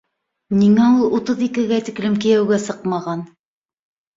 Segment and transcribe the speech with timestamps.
[0.61, 3.23] Ниңә ул утыҙ икегә тиклем кейәүгә сыҡмаған?